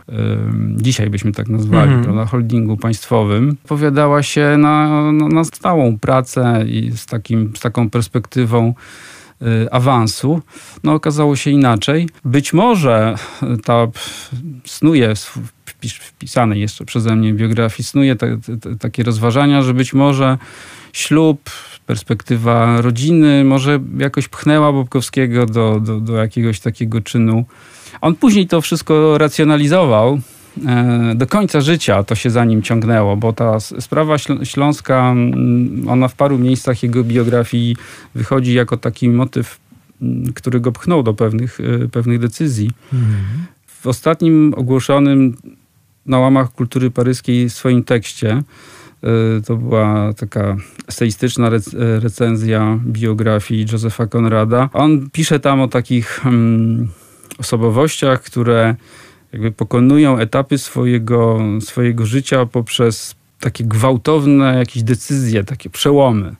dzisiaj 0.76 1.10
byśmy 1.10 1.32
tak 1.32 1.50
nazwali, 1.50 1.92
-hmm. 1.92 2.04
prawda, 2.04 2.26
holdingu 2.26 2.78
państwowym, 2.78 3.58
zapowiadała 3.62 4.24
się 4.24 4.56
na, 4.58 5.12
na, 5.12 5.28
na 5.28 5.44
stałą 5.44 6.00
pracę 6.00 6.66
i 6.68 6.92
z, 6.92 7.06
takim, 7.06 7.56
z 7.56 7.60
taką 7.60 7.90
perspektywą 7.90 8.74
y, 9.42 9.72
awansu. 9.72 10.42
No 10.84 10.94
okazało 10.94 11.36
się 11.36 11.52
inaczej. 11.52 12.10
Być 12.26 12.54
może 12.54 13.16
ta 13.64 13.88
snuje 14.66 15.16
wpisanej 15.94 16.62
jeszcze 16.62 16.86
przeze 16.86 17.16
mnie 17.16 17.34
biografii, 17.34 17.84
snuje 17.84 18.16
te, 18.16 18.38
te, 18.62 18.76
takie 18.76 19.04
rozważania, 19.04 19.62
że 19.62 19.74
być 19.74 19.94
może 19.94 20.38
ślub, 20.94 21.50
perspektywa 21.86 22.82
rodziny 22.82 23.44
może 23.44 23.80
jakoś 23.98 24.28
pchnęła 24.28 24.72
Bobkowskiego 24.74 25.46
do, 25.46 25.80
do, 25.80 26.00
do 26.00 26.14
jakiegoś 26.14 26.60
takiego 26.60 27.02
czynu. 27.02 27.46
On 28.02 28.16
później 28.16 28.48
to 28.48 28.62
wszystko 28.62 29.18
racjonalizował, 29.18 30.20
e, 30.66 31.14
do 31.16 31.28
końca 31.28 31.62
życia 31.62 32.04
to 32.04 32.16
się 32.16 32.30
za 32.30 32.46
nim 32.46 32.62
ciągnęło, 32.62 33.18
bo 33.18 33.34
ta 33.34 33.60
sprawa 33.60 34.18
śląska, 34.44 35.16
ona 35.88 36.08
w 36.08 36.16
paru 36.16 36.38
miejscach 36.38 36.84
jego 36.84 37.04
biografii 37.04 37.76
wychodzi 38.16 38.54
jako 38.54 38.78
taki 38.78 39.10
motyw, 39.10 39.60
który 40.36 40.60
go 40.60 40.72
pchnął 40.72 41.04
do 41.04 41.14
pewnych, 41.14 41.60
e, 41.60 41.88
pewnych 41.88 42.20
decyzji. 42.20 42.72
Mhm. 42.94 43.46
W 43.68 43.88
ostatnim 43.88 44.54
ogłoszonym 44.58 45.38
na 46.06 46.20
łamach 46.20 46.52
kultury 46.52 46.92
paryskiej 46.92 47.50
w 47.50 47.54
swoim 47.54 47.84
tekście. 47.84 48.44
E, 49.04 49.42
to 49.42 49.56
była 49.56 50.14
taka 50.14 50.56
eseistyczna 50.88 51.50
recenzja 52.00 52.80
biografii 52.86 53.66
Josepha 53.72 54.08
Conrada. 54.08 54.70
On 54.74 55.10
pisze 55.10 55.40
tam 55.40 55.62
o 55.62 55.68
takich 55.68 56.08
hmm, 56.08 56.88
osobowościach, 57.38 58.22
które 58.22 58.76
jakby 59.34 59.52
pokonują 59.52 60.18
etapy 60.18 60.58
swojego, 60.58 61.40
swojego 61.60 62.06
życia 62.06 62.46
poprzez 62.46 63.16
takie 63.40 63.64
gwałtowne 63.64 64.58
jakieś 64.58 64.84
decyzje, 64.84 65.44
takie 65.44 65.70
przełomy. 65.70 66.36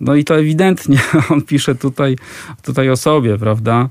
No 0.00 0.14
i 0.14 0.24
to 0.24 0.38
ewidentnie 0.38 0.98
on 1.30 1.42
pisze 1.42 1.74
tutaj, 1.74 2.16
tutaj 2.62 2.90
o 2.90 2.96
sobie, 2.96 3.38
prawda? 3.38 3.88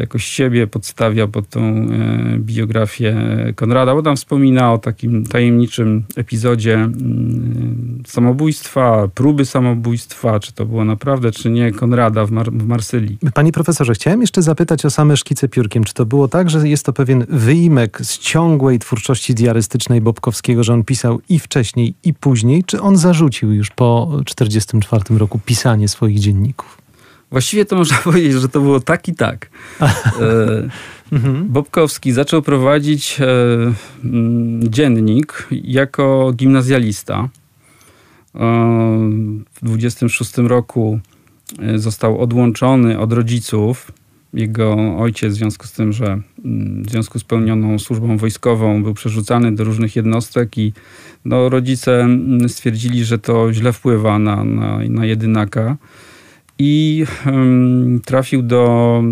Jakoś 0.00 0.24
siebie 0.24 0.66
podstawia 0.66 1.26
pod 1.26 1.48
tą 1.48 1.60
e, 1.60 2.38
biografię 2.38 3.16
Konrada, 3.56 3.94
bo 3.94 4.02
tam 4.02 4.16
wspomina 4.16 4.72
o 4.72 4.78
takim 4.78 5.26
tajemniczym 5.26 6.04
epizodzie 6.16 6.74
mm, 6.74 8.02
samobójstwa, 8.06 9.08
próby 9.14 9.44
samobójstwa, 9.44 10.40
czy 10.40 10.52
to 10.52 10.66
było 10.66 10.84
naprawdę, 10.84 11.30
czy 11.30 11.50
nie, 11.50 11.72
Konrada 11.72 12.26
w, 12.26 12.30
Mar 12.30 12.52
w 12.52 12.66
Marsylii. 12.66 13.18
Panie 13.34 13.52
profesorze, 13.52 13.94
chciałem 13.94 14.20
jeszcze 14.20 14.42
zapytać 14.42 14.84
o 14.84 14.90
same 14.90 15.16
szkice 15.16 15.48
piórkiem. 15.48 15.84
Czy 15.84 15.94
to 15.94 16.06
było 16.06 16.28
tak, 16.28 16.50
że 16.50 16.68
jest 16.68 16.86
to 16.86 16.92
pewien 16.92 17.26
wyimek 17.28 17.98
z 18.02 18.18
ciągłej 18.18 18.78
twórczości 18.78 19.34
diarystycznej 19.34 20.00
Bobkowskiego, 20.00 20.64
że 20.64 20.72
on 20.72 20.84
pisał 20.84 21.20
i 21.28 21.38
wcześniej, 21.38 21.94
i 22.04 22.14
później, 22.14 22.64
czy 22.64 22.80
on 22.80 22.96
zarzucił 22.96 23.52
już 23.52 23.70
po 23.70 24.18
1944 24.26 25.18
roku 25.18 25.38
pisanie 25.38 25.88
swoich 25.88 26.18
dzienników? 26.18 26.81
Właściwie 27.32 27.64
to 27.64 27.76
można 27.76 27.96
powiedzieć, 28.04 28.32
że 28.32 28.48
to 28.48 28.60
było 28.60 28.80
tak 28.80 29.08
i 29.08 29.14
tak. 29.14 29.50
E, 29.80 30.68
mhm. 31.12 31.48
Bobkowski 31.48 32.12
zaczął 32.12 32.42
prowadzić 32.42 33.20
e, 33.20 33.26
mm, 34.04 34.70
dziennik 34.70 35.48
jako 35.50 36.32
gimnazjalista. 36.36 37.28
E, 38.34 38.38
w 39.54 39.62
26 39.62 40.38
roku 40.38 40.98
został 41.74 42.20
odłączony 42.20 42.98
od 42.98 43.12
rodziców. 43.12 43.92
Jego 44.34 44.96
ojciec, 44.98 45.34
w 45.34 45.36
związku 45.36 45.66
z 45.66 45.72
tym, 45.72 45.92
że 45.92 46.06
mm, 46.44 46.82
w 46.82 46.90
związku 46.90 47.18
z 47.18 47.24
pełnioną 47.24 47.78
służbą 47.78 48.16
wojskową, 48.16 48.82
był 48.82 48.94
przerzucany 48.94 49.54
do 49.54 49.64
różnych 49.64 49.96
jednostek 49.96 50.58
i 50.58 50.72
no, 51.24 51.48
rodzice 51.48 52.00
mm, 52.00 52.48
stwierdzili, 52.48 53.04
że 53.04 53.18
to 53.18 53.52
źle 53.52 53.72
wpływa 53.72 54.18
na, 54.18 54.44
na, 54.44 54.78
na 54.88 55.06
jedynaka 55.06 55.76
i 56.64 57.06
trafił 58.04 58.42
do 58.42 59.02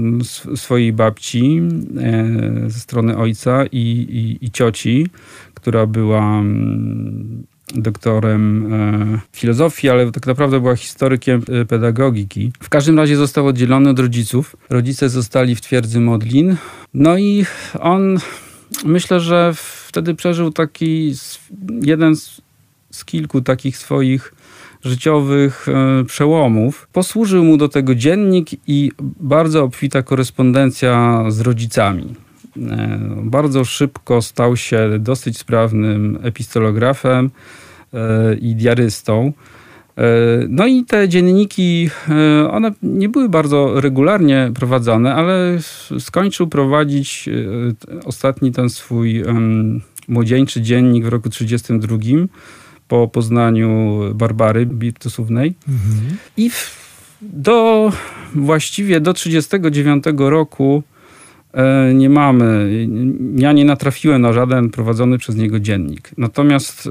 swojej 0.56 0.92
babci 0.92 1.60
e, 2.00 2.70
ze 2.70 2.80
strony 2.80 3.16
ojca 3.16 3.66
i, 3.66 3.78
i, 3.78 4.46
i 4.46 4.50
cioci, 4.50 5.06
która 5.54 5.86
była 5.86 6.42
doktorem 7.74 8.72
e, 8.74 9.20
filozofii, 9.32 9.88
ale 9.88 10.12
tak 10.12 10.26
naprawdę 10.26 10.60
była 10.60 10.76
historykiem 10.76 11.42
e, 11.48 11.64
pedagogiki. 11.64 12.52
W 12.62 12.68
każdym 12.68 12.98
razie 12.98 13.16
został 13.16 13.46
oddzielony 13.46 13.90
od 13.90 13.98
rodziców. 13.98 14.56
Rodzice 14.68 15.08
zostali 15.08 15.54
w 15.54 15.60
twierdzy 15.60 16.00
Modlin. 16.00 16.56
No 16.94 17.18
i 17.18 17.46
on, 17.80 18.18
myślę, 18.84 19.20
że 19.20 19.54
wtedy 19.86 20.14
przeżył 20.14 20.52
taki 20.52 21.14
jeden 21.82 22.16
z, 22.16 22.40
z 22.90 23.04
kilku 23.04 23.40
takich 23.40 23.78
swoich 23.78 24.34
życiowych 24.84 25.66
e, 25.68 26.04
przełomów. 26.04 26.88
Posłużył 26.92 27.44
mu 27.44 27.56
do 27.56 27.68
tego 27.68 27.94
dziennik 27.94 28.48
i 28.66 28.90
bardzo 29.20 29.64
obfita 29.64 30.02
korespondencja 30.02 31.24
z 31.28 31.40
rodzicami. 31.40 32.14
E, 32.56 32.98
bardzo 33.22 33.64
szybko 33.64 34.22
stał 34.22 34.56
się 34.56 34.90
dosyć 34.98 35.38
sprawnym 35.38 36.18
epistolografem 36.22 37.30
e, 37.94 38.34
i 38.34 38.54
diarystą. 38.54 39.32
No 40.48 40.66
i 40.66 40.84
te 40.84 41.08
dzienniki, 41.08 41.90
one 42.50 42.70
nie 42.82 43.08
były 43.08 43.28
bardzo 43.28 43.80
regularnie 43.80 44.50
prowadzone, 44.54 45.14
ale 45.14 45.58
skończył 45.98 46.46
prowadzić 46.48 47.28
ostatni 48.04 48.52
ten 48.52 48.70
swój 48.70 49.24
młodzieńczy 50.08 50.62
dziennik 50.62 51.04
w 51.04 51.08
roku 51.08 51.30
1932 51.30 52.26
po 52.90 53.08
poznaniu 53.08 54.00
Barbary 54.14 54.66
Birtusównej. 54.66 55.54
Mhm. 55.68 56.16
I 56.36 56.50
w, 56.50 56.76
do 57.22 57.92
właściwie 58.34 59.00
do 59.00 59.14
1939 59.14 60.04
roku 60.30 60.82
e, 61.52 61.94
nie 61.94 62.10
mamy, 62.10 62.70
ja 63.36 63.52
nie 63.52 63.64
natrafiłem 63.64 64.22
na 64.22 64.32
żaden 64.32 64.70
prowadzony 64.70 65.18
przez 65.18 65.36
niego 65.36 65.60
dziennik. 65.60 66.10
Natomiast 66.18 66.86
e, 66.86 66.90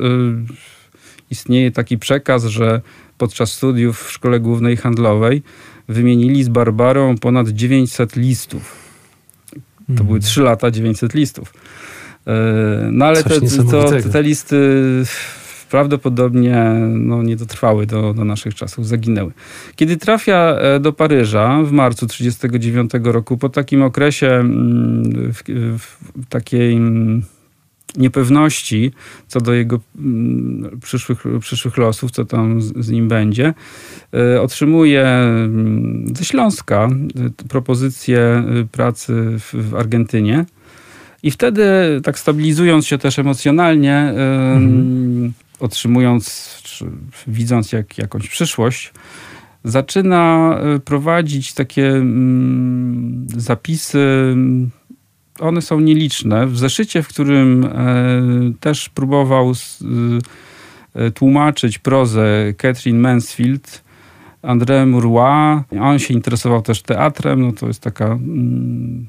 istnieje 1.32 1.72
taki 1.72 1.98
przekaz, 1.98 2.46
że 2.46 2.82
podczas 3.18 3.52
studiów 3.52 4.04
w 4.04 4.12
Szkole 4.12 4.40
Głównej 4.40 4.78
Handlowej 4.78 5.42
wymienili 5.88 6.44
z 6.44 6.50
Barbarą 6.50 7.18
ponad 7.18 7.50
900 7.50 8.16
listów. 8.16 8.76
To 9.52 9.92
mhm. 9.92 10.08
były 10.08 10.20
3 10.20 10.42
lata 10.42 10.72
900 10.72 11.14
listów. 11.14 11.54
E, 12.28 12.34
no 12.92 13.06
ale 13.06 13.24
te, 13.24 13.42
to, 13.72 13.92
te 14.12 14.24
listy 14.24 14.56
prawdopodobnie 15.70 16.64
no, 16.90 17.24
nie 17.24 17.36
dotrwały 17.36 17.86
do, 17.86 18.14
do 18.14 18.26
naszych 18.26 18.56
czasów, 18.56 18.88
zaginęły. 18.88 19.32
Kiedy 19.76 19.98
trafia 19.98 20.58
e, 20.60 20.80
do 20.80 20.94
Paryża 20.94 21.64
w 21.64 21.72
marcu 21.72 22.08
1939 22.08 23.14
roku, 23.14 23.38
po 23.38 23.50
takim 23.50 23.84
okresie 23.84 24.28
mm, 24.28 25.34
w, 25.34 25.44
w 25.78 26.26
takiej 26.30 26.74
mm, 26.74 27.24
niepewności 27.98 28.92
co 29.28 29.42
do 29.42 29.54
jego 29.54 29.80
mm, 30.00 30.80
przyszłych, 30.84 31.24
przyszłych 31.40 31.78
losów, 31.78 32.12
co 32.12 32.26
tam 32.26 32.62
z, 32.62 32.74
z 32.86 32.90
nim 32.90 33.08
będzie, 33.08 33.54
y, 34.36 34.42
otrzymuje 34.42 35.08
ze 36.14 36.26
Śląska 36.26 36.90
y, 37.44 37.48
propozycję 37.48 38.44
pracy 38.72 39.14
w, 39.40 39.70
w 39.70 39.76
Argentynie. 39.76 40.46
I 41.24 41.32
wtedy, 41.32 41.64
tak 42.04 42.20
stabilizując 42.20 42.86
się 42.88 42.98
też 42.98 43.20
emocjonalnie, 43.20 43.96
mhm. 43.98 45.34
Otrzymując, 45.60 46.58
czy 46.64 46.86
widząc 47.28 47.72
jak, 47.72 47.98
jakąś 47.98 48.30
przyszłość, 48.30 48.94
zaczyna 49.64 50.56
prowadzić 50.86 51.54
takie 51.54 51.88
mm, 51.88 53.28
zapisy. 53.36 54.36
One 55.40 55.62
są 55.62 55.80
nieliczne. 55.80 56.48
W 56.48 56.58
zeszycie, 56.58 57.04
w 57.04 57.08
którym 57.08 57.66
e, 57.66 57.72
też 58.60 58.90
próbował 58.90 59.52
e, 60.96 61.12
tłumaczyć 61.12 61.80
prozę 61.80 62.54
Catherine 62.58 63.00
Mansfield, 63.00 63.84
André 64.42 64.86
Murła, 64.86 65.64
on 65.82 66.00
się 66.00 66.14
interesował 66.14 66.62
też 66.62 66.82
teatrem, 66.82 67.42
no 67.42 67.52
to 67.52 67.68
jest 67.68 67.82
taka, 67.82 68.06
mm, 68.06 69.08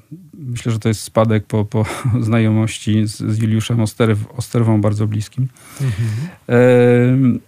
myślę, 0.51 0.73
że 0.73 0.79
to 0.79 0.89
jest 0.89 1.01
spadek 1.01 1.47
po, 1.47 1.65
po 1.65 1.85
znajomości 2.21 3.07
z, 3.07 3.17
z 3.17 3.39
Juliuszem 3.43 3.81
Osterw, 3.81 4.19
Osterwą 4.37 4.81
bardzo 4.81 5.07
bliskim. 5.07 5.49
Mhm. 5.81 7.41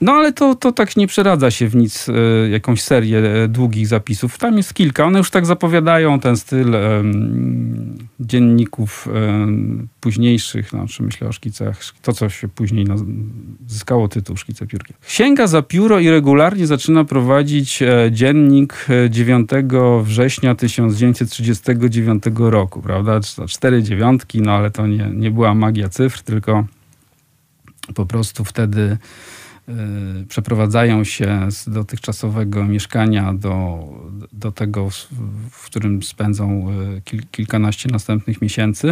No 0.00 0.12
ale 0.12 0.32
to, 0.32 0.54
to 0.54 0.72
tak 0.72 0.96
nie 0.96 1.06
przeradza 1.06 1.50
się 1.50 1.68
w 1.68 1.76
nic, 1.76 2.08
e, 2.08 2.48
jakąś 2.48 2.82
serię 2.82 3.18
e, 3.18 3.48
długich 3.48 3.86
zapisów. 3.86 4.38
Tam 4.38 4.56
jest 4.56 4.74
kilka. 4.74 5.04
One 5.04 5.18
już 5.18 5.30
tak 5.30 5.46
zapowiadają 5.46 6.20
ten 6.20 6.36
styl 6.36 6.74
e, 6.74 7.02
dzienników 8.20 9.08
e, 9.14 9.46
późniejszych, 10.00 10.68
znaczy 10.70 11.02
myślę 11.02 11.28
o 11.28 11.32
szkicach, 11.32 11.80
to 12.02 12.12
co 12.12 12.28
się 12.28 12.48
później 12.48 12.86
zyskało 13.66 14.08
tytuł 14.08 14.36
Szkice 14.36 14.66
piórkiem. 14.66 14.96
Sięga 15.06 15.46
za 15.46 15.62
pióro 15.62 15.98
i 15.98 16.10
regularnie 16.10 16.66
zaczyna 16.66 17.04
prowadzić 17.04 17.82
e, 17.82 18.08
dziennik 18.12 18.86
9 19.10 19.50
e, 19.52 19.62
września 20.02 20.54
1939 20.54 22.22
roku, 22.36 22.82
prawda? 22.82 23.20
Cztery 23.48 23.82
dziewiątki, 23.82 24.42
no 24.42 24.52
ale 24.52 24.70
to 24.70 24.86
nie, 24.86 25.10
nie 25.14 25.30
była 25.30 25.54
magia 25.54 25.88
cyfr, 25.88 26.22
tylko 26.22 26.64
po 27.94 28.06
prostu 28.06 28.44
wtedy 28.44 28.98
Y, 28.98 29.45
przeprowadzają 30.28 31.04
się 31.04 31.50
z 31.50 31.68
dotychczasowego 31.68 32.64
mieszkania 32.64 33.34
do, 33.34 33.88
do 34.32 34.52
tego, 34.52 34.90
w 35.50 35.66
którym 35.66 36.02
spędzą 36.02 36.70
y, 36.96 37.02
kil, 37.04 37.22
kilkanaście 37.30 37.88
następnych 37.92 38.42
miesięcy. 38.42 38.88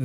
Y, 0.00 0.04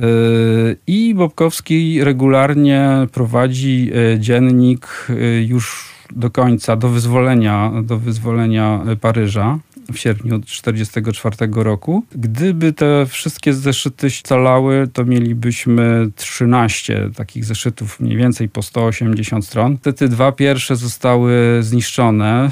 I 0.86 1.14
Bobkowski 1.14 2.04
regularnie 2.04 3.06
prowadzi 3.12 3.90
dziennik 4.18 5.06
już 5.46 5.94
do 6.10 6.30
końca, 6.30 6.76
do 6.76 6.88
wyzwolenia, 6.88 7.72
do 7.82 7.98
wyzwolenia 7.98 8.80
Paryża 9.00 9.58
w 9.92 9.98
sierpniu 9.98 10.38
1944 10.38 11.52
roku. 11.52 12.04
Gdyby 12.12 12.72
te 12.72 13.06
wszystkie 13.06 13.54
zeszyty 13.54 14.10
scalały, 14.10 14.88
to 14.92 15.04
mielibyśmy 15.04 16.10
13 16.16 17.10
takich 17.16 17.44
zeszytów, 17.44 18.00
mniej 18.00 18.16
więcej 18.16 18.48
po 18.48 18.62
180 18.62 19.46
stron. 19.46 19.78
Te 19.78 20.08
dwa 20.08 20.32
pierwsze 20.32 20.76
zostały 20.76 21.58
zniszczone 21.60 22.50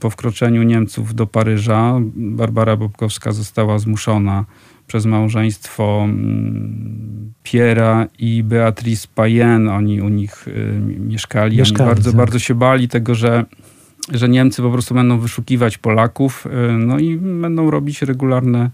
po 0.00 0.10
wkroczeniu 0.10 0.62
Niemców 0.62 1.14
do 1.14 1.26
Paryża. 1.26 2.00
Barbara 2.16 2.76
Bobkowska 2.76 3.32
została 3.32 3.78
zmuszona 3.78 4.44
przez 4.86 5.06
małżeństwo 5.06 6.00
mm, 6.04 7.32
Piera 7.42 8.06
i 8.18 8.42
Beatrice 8.42 9.08
Payen. 9.14 9.68
Oni 9.68 10.00
u 10.00 10.08
nich 10.08 10.46
mieszkali. 10.98 11.56
mieszkali 11.56 11.80
Oni 11.80 11.88
bardzo, 11.88 12.10
tak. 12.10 12.16
bardzo 12.16 12.38
się 12.38 12.54
bali 12.54 12.88
tego, 12.88 13.14
że 13.14 13.44
że 14.12 14.28
Niemcy 14.28 14.62
po 14.62 14.70
prostu 14.70 14.94
będą 14.94 15.18
wyszukiwać 15.18 15.78
Polaków, 15.78 16.46
y, 16.46 16.78
no 16.78 16.98
i 16.98 17.16
będą 17.16 17.70
robić 17.70 18.02
regularne 18.02 18.70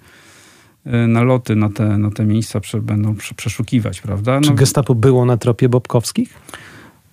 y, 0.86 0.90
naloty 1.08 1.56
na 1.56 1.68
te, 1.68 1.98
na 1.98 2.10
te 2.10 2.24
miejsca, 2.24 2.60
będą 2.80 3.16
przeszukiwać, 3.36 4.00
prawda? 4.00 4.40
No, 4.40 4.48
Czy 4.48 4.54
gestapo 4.54 4.94
było 4.94 5.24
na 5.24 5.36
tropie 5.36 5.68
Bobkowskich? 5.68 6.34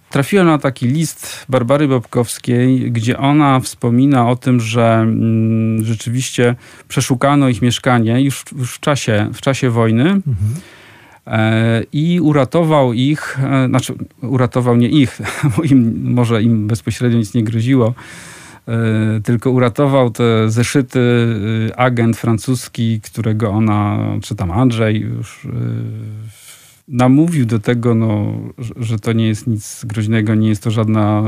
Trafiłem 0.09 0.47
na 0.47 0.57
taki 0.57 0.87
list 0.87 1.45
Barbary 1.49 1.87
Bobkowskiej, 1.87 2.91
gdzie 2.91 3.17
ona 3.17 3.59
wspomina 3.59 4.29
o 4.29 4.35
tym, 4.35 4.59
że 4.59 4.95
mm, 4.95 5.83
rzeczywiście 5.83 6.55
przeszukano 6.87 7.49
ich 7.49 7.61
mieszkanie 7.61 8.21
już, 8.21 8.43
już 8.57 8.75
w, 8.75 8.79
czasie, 8.79 9.29
w 9.33 9.41
czasie 9.41 9.69
wojny. 9.69 10.03
Mhm 10.03 10.25
i 11.93 12.19
uratował 12.21 12.93
ich, 12.93 13.39
e, 13.43 13.67
znaczy 13.67 13.93
uratował 14.21 14.75
nie 14.75 14.89
ich, 14.89 15.21
bo 15.57 15.63
im, 15.63 16.11
może 16.13 16.43
im 16.43 16.67
bezpośrednio 16.67 17.17
nic 17.17 17.33
nie 17.33 17.43
groziło, 17.43 17.93
e, 18.67 19.21
tylko 19.23 19.51
uratował 19.51 20.09
te 20.09 20.49
zeszyty 20.49 20.99
agent 21.77 22.17
francuski, 22.17 23.01
którego 23.01 23.49
ona, 23.49 23.97
czy 24.21 24.35
tam 24.35 24.51
Andrzej 24.51 24.99
już 24.99 25.47
namówił 26.87 27.45
do 27.45 27.59
tego, 27.59 27.95
no, 27.95 28.33
że 28.77 28.99
to 28.99 29.13
nie 29.13 29.27
jest 29.27 29.47
nic 29.47 29.85
groźnego, 29.85 30.35
nie 30.35 30.49
jest 30.49 30.63
to 30.63 30.71
żadna... 30.71 31.23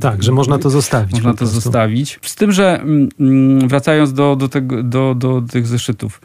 Tak, 0.00 0.22
że 0.22 0.32
można 0.32 0.58
to 0.58 0.70
zostawić. 0.70 1.12
Można 1.12 1.34
to 1.34 1.46
zostawić. 1.46 2.18
Z 2.22 2.34
tym, 2.34 2.52
że 2.52 2.80
mm, 2.80 3.08
mm, 3.20 3.68
wracając 3.68 4.12
do, 4.12 4.36
do, 4.36 4.48
tego, 4.48 4.82
do, 4.82 5.14
do 5.14 5.42
tych 5.42 5.66
zeszytów. 5.66 6.20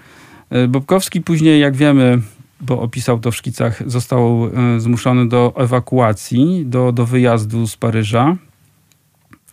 Bobkowski 0.69 1.21
później, 1.21 1.61
jak 1.61 1.75
wiemy, 1.75 2.21
bo 2.61 2.81
opisał 2.81 3.19
to 3.19 3.31
w 3.31 3.35
szkicach, 3.35 3.89
został 3.89 4.49
e, 4.75 4.79
zmuszony 4.79 5.27
do 5.27 5.53
ewakuacji, 5.57 6.63
do, 6.65 6.91
do 6.91 7.05
wyjazdu 7.05 7.67
z 7.67 7.77
Paryża 7.77 8.35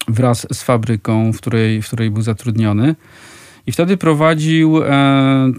wraz 0.08 0.46
z 0.52 0.62
fabryką, 0.62 1.32
w 1.32 1.36
której, 1.36 1.82
w 1.82 1.86
której 1.86 2.10
był 2.10 2.22
zatrudniony. 2.22 2.94
I 3.66 3.72
wtedy 3.72 3.96
prowadził 3.96 4.82
e, 4.82 5.52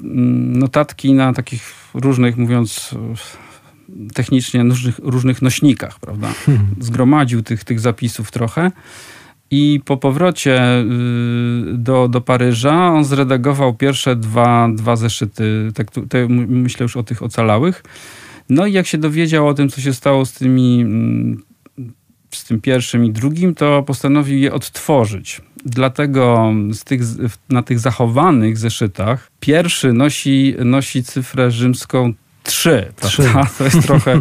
notatki 0.53 1.13
na 1.13 1.33
takich 1.33 1.73
różnych, 1.93 2.37
mówiąc 2.37 2.95
technicznie, 4.13 4.63
różnych, 4.63 4.99
różnych 4.99 5.41
nośnikach, 5.41 5.99
prawda? 5.99 6.33
Hmm. 6.45 6.65
Zgromadził 6.79 7.43
tych, 7.43 7.63
tych 7.63 7.79
zapisów 7.79 8.31
trochę. 8.31 8.71
I 9.55 9.81
po 9.85 9.97
powrocie 9.97 10.79
y, 10.79 10.85
do, 11.73 12.07
do 12.07 12.21
Paryża 12.21 12.87
on 12.87 13.03
zredagował 13.03 13.73
pierwsze 13.73 14.15
dwa, 14.15 14.69
dwa 14.73 14.95
zeszyty, 14.95 15.71
tak, 15.75 15.87
myślę 16.29 16.83
już 16.83 16.97
o 16.97 17.03
tych 17.03 17.23
ocalałych. 17.23 17.83
No 18.49 18.65
i 18.65 18.73
jak 18.73 18.87
się 18.87 18.97
dowiedział 18.97 19.47
o 19.47 19.53
tym, 19.53 19.69
co 19.69 19.81
się 19.81 19.93
stało 19.93 20.25
z 20.25 20.33
tymi 20.33 20.81
mm, 20.81 21.43
z 22.31 22.43
tym 22.43 22.61
pierwszym 22.61 23.05
i 23.05 23.11
drugim, 23.11 23.55
to 23.55 23.83
postanowił 23.83 24.37
je 24.37 24.53
odtworzyć. 24.53 25.41
Dlatego 25.65 26.53
tych, 26.85 27.01
na 27.49 27.63
tych 27.63 27.79
zachowanych 27.79 28.57
zeszytach 28.57 29.31
pierwszy 29.39 29.93
nosi, 29.93 30.55
nosi 30.65 31.03
cyfrę 31.03 31.51
rzymską 31.51 32.13
3, 32.43 32.85
prawda? 32.95 33.45
To 33.57 33.63
jest 33.63 33.81
trochę, 33.81 34.19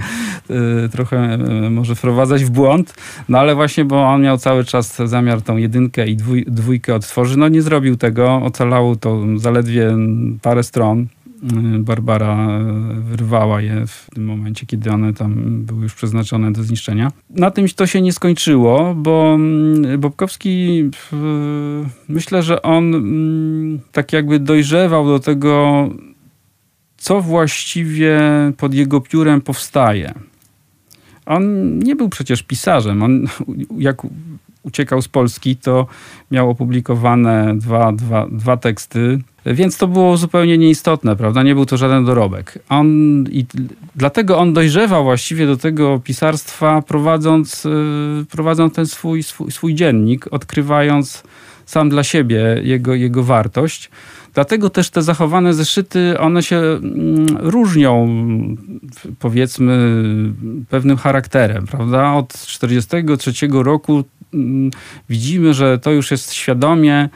y, 0.84 0.88
trochę 0.88 1.34
y, 1.66 1.70
może 1.70 1.94
wprowadzać 1.94 2.44
w 2.44 2.50
błąd, 2.50 2.94
no 3.28 3.38
ale 3.38 3.54
właśnie, 3.54 3.84
bo 3.84 4.04
on 4.04 4.22
miał 4.22 4.38
cały 4.38 4.64
czas 4.64 4.96
zamiar 5.04 5.42
tą 5.42 5.56
jedynkę 5.56 6.08
i 6.08 6.16
dwój, 6.16 6.44
dwójkę 6.48 6.94
otworzyć, 6.94 7.36
no 7.36 7.48
nie 7.48 7.62
zrobił 7.62 7.96
tego, 7.96 8.34
ocalało 8.34 8.96
to 8.96 9.22
zaledwie 9.36 9.96
parę 10.42 10.62
stron. 10.62 11.06
Y, 11.42 11.78
Barbara 11.78 12.60
wyrwała 12.94 13.60
je 13.60 13.86
w 13.86 14.06
tym 14.14 14.24
momencie, 14.24 14.66
kiedy 14.66 14.90
one 14.90 15.14
tam 15.14 15.62
były 15.64 15.82
już 15.82 15.94
przeznaczone 15.94 16.52
do 16.52 16.62
zniszczenia. 16.62 17.12
Na 17.30 17.50
tym 17.50 17.68
to 17.68 17.86
się 17.86 18.00
nie 18.00 18.12
skończyło, 18.12 18.94
bo 18.94 19.34
mm, 19.34 20.00
Bobkowski 20.00 20.90
myślę, 22.08 22.42
że 22.42 22.62
on 22.62 22.94
mm, 22.94 23.80
tak 23.92 24.12
jakby 24.12 24.38
dojrzewał 24.38 25.06
do 25.06 25.18
tego 25.18 25.88
co 27.02 27.20
właściwie 27.20 28.20
pod 28.56 28.74
jego 28.74 29.00
piórem 29.00 29.40
powstaje. 29.40 30.14
On 31.26 31.78
nie 31.78 31.96
był 31.96 32.08
przecież 32.08 32.42
pisarzem. 32.42 33.02
On, 33.02 33.26
jak 33.78 34.02
uciekał 34.62 35.02
z 35.02 35.08
Polski, 35.08 35.56
to 35.56 35.86
miał 36.30 36.50
opublikowane 36.50 37.58
dwa, 37.58 37.92
dwa, 37.92 38.26
dwa 38.32 38.56
teksty, 38.56 39.18
więc 39.46 39.76
to 39.76 39.88
było 39.88 40.16
zupełnie 40.16 40.58
nieistotne, 40.58 41.16
prawda? 41.16 41.42
Nie 41.42 41.54
był 41.54 41.66
to 41.66 41.76
żaden 41.76 42.04
dorobek. 42.04 42.58
On, 42.68 42.88
i 43.30 43.46
dlatego 43.96 44.38
on 44.38 44.52
dojrzewał 44.52 45.04
właściwie 45.04 45.46
do 45.46 45.56
tego 45.56 46.00
pisarstwa, 46.04 46.82
prowadząc, 46.82 47.66
y, 47.66 48.26
prowadząc 48.30 48.74
ten 48.74 48.86
swój, 48.86 49.22
swój, 49.22 49.50
swój 49.50 49.74
dziennik, 49.74 50.26
odkrywając 50.30 51.22
sam 51.66 51.88
dla 51.88 52.04
siebie 52.04 52.60
jego, 52.62 52.94
jego 52.94 53.22
wartość. 53.22 53.90
Dlatego 54.34 54.70
też 54.70 54.90
te 54.90 55.02
zachowane 55.02 55.54
zeszyty, 55.54 56.18
one 56.18 56.42
się 56.42 56.56
mm, 56.56 57.26
różnią, 57.40 58.08
powiedzmy, 59.18 59.94
pewnym 60.68 60.96
charakterem, 60.96 61.66
prawda? 61.66 62.12
Od 62.12 62.28
1943 62.28 63.48
roku 63.52 64.04
mm, 64.34 64.70
widzimy, 65.08 65.54
że 65.54 65.78
to 65.78 65.90
już 65.90 66.10
jest 66.10 66.32
świadomie 66.32 67.08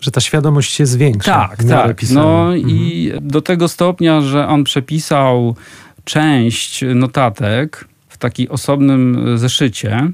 że 0.00 0.10
ta 0.10 0.20
świadomość 0.20 0.72
się 0.72 0.86
zwiększa. 0.86 1.32
Tak, 1.32 1.64
tak. 1.64 2.02
No 2.10 2.54
mhm. 2.54 2.70
i 2.70 3.12
do 3.20 3.40
tego 3.40 3.68
stopnia, 3.68 4.20
że 4.20 4.48
on 4.48 4.64
przepisał 4.64 5.56
część 6.04 6.84
notatek 6.94 7.88
w 8.08 8.18
takim 8.18 8.50
osobnym 8.50 9.38
zeszycie. 9.38 10.12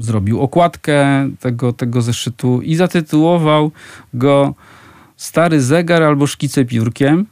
Zrobił 0.00 0.40
okładkę 0.40 1.28
tego, 1.40 1.72
tego 1.72 2.02
zeszytu 2.02 2.60
i 2.62 2.76
zatytułował 2.76 3.70
go 4.14 4.54
Stary 5.16 5.60
zegar 5.60 6.02
albo 6.02 6.26
szkice 6.26 6.64
piórkiem 6.64 7.26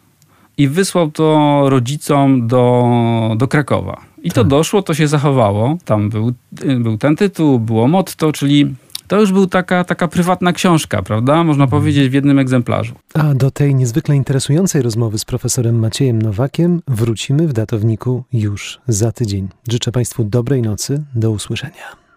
i 0.59 0.69
wysłał 0.69 1.11
to 1.11 1.63
rodzicom 1.69 2.47
do, 2.49 3.35
do 3.37 3.49
Krakowa. 3.49 4.01
I 4.23 4.31
to 4.31 4.41
Tak. 4.41 4.51
doszło, 4.51 4.83
to 4.83 4.95
się 4.95 5.09
zachowało. 5.09 5.77
Tam 5.85 6.11
był, 6.11 6.33
był 6.81 6.99
ten 6.99 7.17
tytuł, 7.17 7.61
było 7.61 7.89
motto, 7.89 8.33
czyli 8.33 8.75
to 9.07 9.21
już 9.21 9.33
był 9.33 9.47
taka, 9.47 9.85
taka 9.85 10.09
prywatna 10.09 10.53
książka, 10.53 11.03
prawda? 11.03 11.45
Można 11.45 11.67
powiedzieć 11.67 12.09
w 12.11 12.13
jednym 12.13 12.39
egzemplarzu. 12.39 12.95
A 13.15 13.35
do 13.35 13.51
tej 13.51 13.75
niezwykle 13.75 14.17
interesującej 14.17 14.83
rozmowy 14.83 15.19
z 15.19 15.25
profesorem 15.25 15.79
Maciejem 15.79 16.23
Nowakiem 16.23 16.83
wrócimy 16.89 17.49
w 17.49 17.53
datowniku 17.53 18.25
już 18.33 18.81
za 18.89 19.13
tydzień. 19.13 19.49
Życzę 19.69 19.93
Państwu 19.93 20.25
dobrej 20.25 20.63
nocy, 20.63 21.05
do 21.15 21.31
usłyszenia. 21.31 22.08